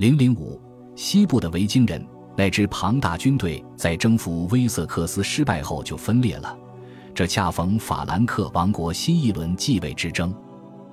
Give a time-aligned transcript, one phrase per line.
[0.00, 0.58] 零零五，
[0.96, 2.02] 西部的维京人
[2.34, 6.56] 那支庞大军队在征服威瑟克斯失败后就分裂了，
[7.14, 10.34] 这恰逢法兰克王国新一轮继位之争。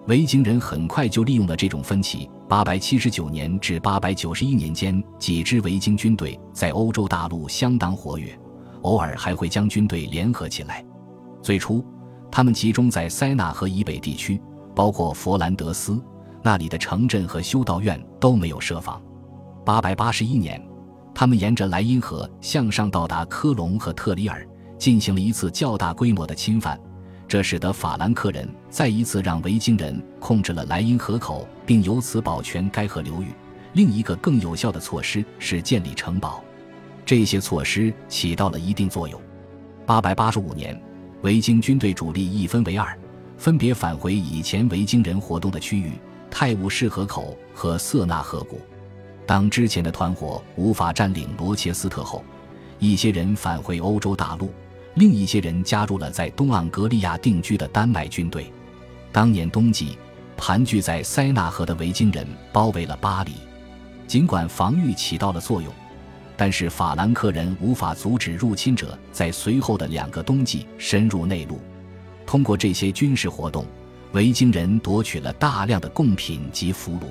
[0.08, 2.30] 维京人很快就利用了这种分歧。
[2.50, 8.38] 八百七十九年至八百九十一年间，几支维京军队在欧洲大陆相当活跃，
[8.82, 10.86] 偶尔还会将军队联合起来。
[11.42, 11.82] 最初，
[12.30, 14.38] 他们集中在塞纳河以北地区，
[14.76, 15.98] 包括佛兰德斯，
[16.48, 19.02] 那里的城镇和修道院都没有设防。
[19.66, 20.66] 八百八十一年，
[21.14, 24.48] 他们沿着莱茵河向上到达科隆和特里尔，
[24.80, 26.80] 进行了一次较大规模的侵犯。
[27.28, 33.28] 这使得法兰克人再一次让维京人控制了莱茵河口，并由此保全该河流域。
[33.74, 36.42] 另一个更有效的措施是建立城堡，
[37.06, 39.22] 这些措施起到了一定作用。
[39.86, 40.82] 八百八十五年，
[41.24, 42.98] 维京军队主力一分为二，
[43.38, 45.92] 分别返回以前维京人活动的区域
[46.40, 48.62] 泰晤士河口和瑟纳河谷。
[49.26, 52.24] 当之前的团伙无法占领罗切斯特后，
[52.78, 54.54] 一些人返回欧洲大陆。
[54.94, 58.54] 另一些人加入了在东盎格利亚定居的丹麦军队。
[59.12, 59.98] 当年冬季，
[60.38, 63.32] 盘踞在塞纳河的维京人包围了巴黎。
[64.06, 65.74] 尽管防御起到了作用，
[66.38, 71.60] 但是法兰克人无法阻止入侵者在随后的两个冬季深入内陆。
[72.28, 73.66] 通过这些军事活动，
[74.14, 77.08] 维京人夺取了大量的贡品及俘虏。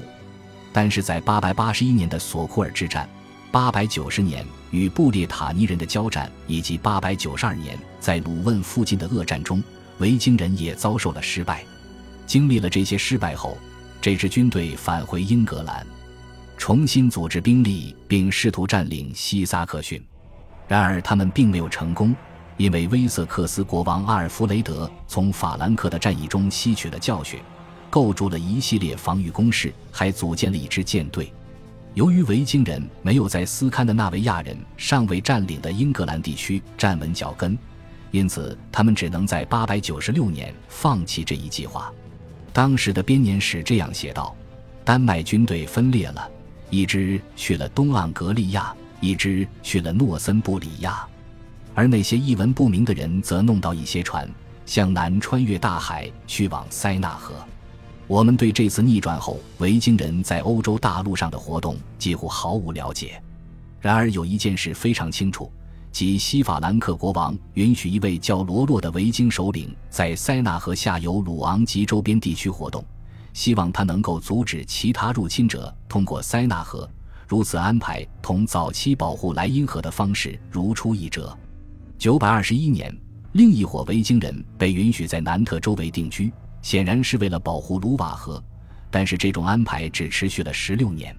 [0.73, 3.09] 但是在881年的索库尔之战。
[3.53, 9.63] 八百九十年与布列塔尼人的交战，以及八百九十二年在鲁汶附近的恶战中，
[9.97, 11.65] 维京人也遭受了失败。
[12.27, 13.57] 经历了这些失败后，
[13.99, 15.87] 这支军队返回英格兰，
[16.59, 20.05] 重新组织兵力，并试图占领西萨克逊。
[20.69, 22.15] 然而，他们并没有成功，
[22.57, 27.39] 因为威瑟克斯国王阿尔弗雷德从法兰克的战役中吸取了教训，
[27.91, 31.33] 构筑了一系列防御工事，还组建了一支舰队。
[31.95, 37.57] 由于维京人没有在斯堪的纳维亚人尚未占领的英格兰地区站稳脚跟，
[38.11, 41.91] 因此他们只能在896年放弃这一计划。
[42.53, 44.35] 当时的编年史这样写道：
[44.85, 46.31] 丹麦军队分裂了，
[46.69, 51.07] 一支去了东盎格利亚，一支去了诺森布里亚，
[51.77, 54.27] 而那些一文不名的人则弄到一些船，
[54.65, 57.35] 向南穿越大海去往塞纳河。
[58.07, 63.23] 我们对这次逆转后维京人在欧洲大陆上的活动几乎毫无了解。
[63.79, 65.53] 然而有一件事非常清楚，
[65.93, 72.83] 即西法兰克国王允许一位叫罗洛的维京首领在塞纳河下游鲁昂及周边地区活动，
[73.35, 76.89] 希望他能够阻止其他入侵者通过塞纳河。
[77.29, 81.37] 如此安排同早期保护莱茵河的方式如出一辙。
[81.99, 82.95] 九百二十一年，
[83.33, 86.33] 另一伙维京人被允许在南特周围定居。
[86.63, 88.43] 显然是为了保护卢瓦河，
[88.91, 91.17] 但是这种安排只持续了十六年。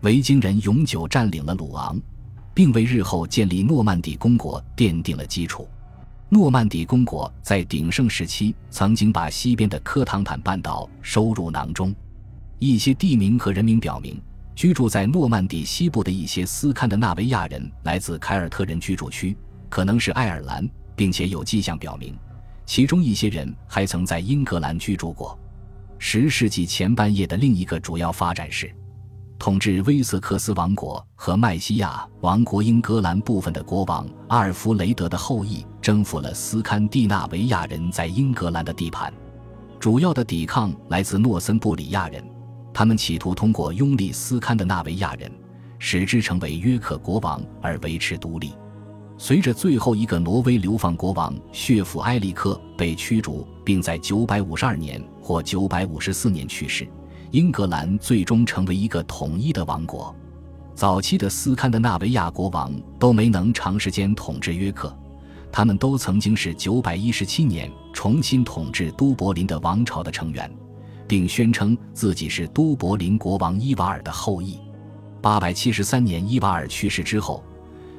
[0.00, 2.00] 维京人永久占领了鲁昂，
[2.54, 5.68] 并为日后建立诺曼底公国奠定了基础。
[6.30, 11.94] 诺曼底公国在鼎盛时期曾经把西边的科唐坦半岛收入囊中。
[12.58, 14.18] 一些地名和人名表明，
[14.54, 19.36] 居住在诺曼底西部的一些斯堪的纳维亚人来自凯尔特人居住区，
[19.68, 22.16] 可能是爱尔兰，并且有迹象表明。
[22.66, 25.38] 其中一些人还曾在英格兰居住过。
[25.98, 28.70] 十世纪前半叶的另一个主要发展是，
[29.38, 39.12] 统治威瑟克斯王国和麦西亚王国英格兰部分的国王阿尔弗雷德的后裔征服了斯堪的纳维亚人在英格兰的地盘。
[39.80, 42.22] 主要的抵抗来自诺森布里亚人，
[42.74, 45.32] 他们企图通过拥立斯堪的纳维亚人，
[45.78, 48.52] 使之成为约克国王而维持独立。
[49.20, 56.88] 随着最后一个挪威流放国王血府埃里克被驱逐，并在952年或954年去世，
[57.32, 60.14] 英格兰最终成为一个统一的王国。
[60.72, 64.96] 早期的斯堪的纳维亚国王都没能长时间统治约克，
[65.50, 70.48] 他们都曾经是917年重新统治都柏林的王朝的成员，
[71.08, 74.60] 并宣称自己是都柏林国王伊瓦尔的后裔。
[75.20, 77.42] 873年伊瓦尔去世之后。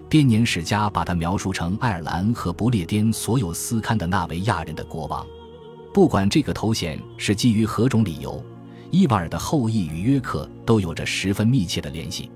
[0.10, 5.24] 编年史家把他描述成爱尔兰和不列颠所有斯堪的纳维亚人的国王。
[5.94, 8.44] 不管这个头衔是基于何种理由，
[8.90, 12.32] 伊瓦尔的后裔与约克都有着十分密切的联系。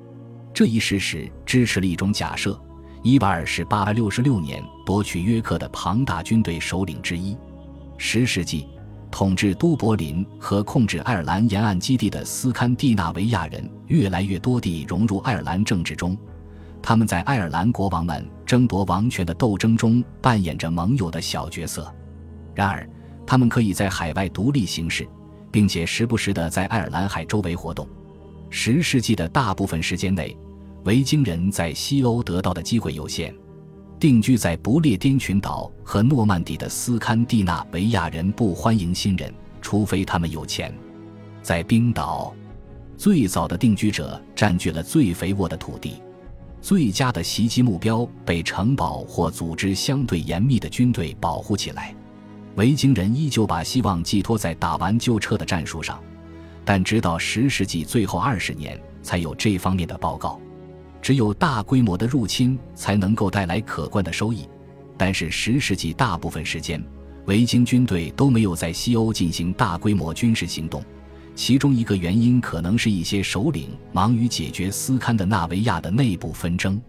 [0.53, 2.59] 这一事实支持了一种假设：
[3.01, 7.35] 伊瓦尔是866年夺取约克的庞大军队首领之一。
[7.97, 8.67] 十世纪，
[9.09, 16.15] 统治都柏林和控制爱尔兰沿岸基地的斯堪的纳维亚人越来越多地融入爱尔兰政治中。
[16.83, 21.89] 他们在爱尔兰国王们争夺王权的斗争中扮演着盟友的小角色，
[22.53, 22.87] 然而，
[23.25, 25.07] 他们可以在海外独立行事，
[25.49, 27.87] 并且时不时地在爱尔兰海周围活动。
[28.49, 30.37] 十世纪的大部分时间内，
[30.83, 33.33] 维京人在西欧得到的机会有限。
[33.97, 40.77] 定居在不列颠群岛和诺曼底的斯堪的纳维亚人不欢迎新人，除非他们有钱。
[41.41, 42.35] 在冰岛，
[42.97, 46.01] 最早的定居者占据了最肥沃的土地。
[46.63, 51.93] 最佳的袭击目标被城堡或组织相对严密的军队保护起来。
[52.55, 56.01] 维京人依旧把希望寄托在打完就撤的战术上，
[56.63, 60.39] 但直到十世纪最后二十年才有这方面的报告。
[61.01, 64.47] 只有大规模的入侵才能够带来可观的收益，
[64.97, 66.81] 但是十世纪大部分时间，
[67.25, 70.81] 维京军队都没有在西欧进行大规模军事行动。
[71.35, 76.79] 其中一个原因可能是一些首领忙于解决斯堪的纳维亚的内部纷争。